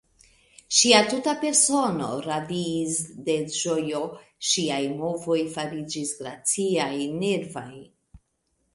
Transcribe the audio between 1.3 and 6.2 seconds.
persono radiis de ĝojo; ŝiaj movoj fariĝis